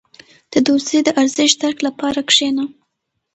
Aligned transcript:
•د 0.53 0.55
دوستۍ 0.67 0.99
د 1.03 1.09
ارزښت 1.21 1.57
درک 1.61 1.77
لپاره 1.87 2.19
کښېنه. 2.29 2.63